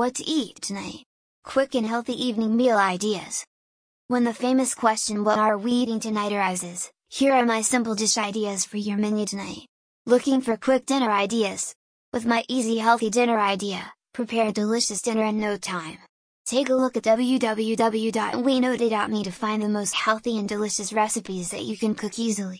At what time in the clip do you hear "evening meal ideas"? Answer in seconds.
2.14-3.44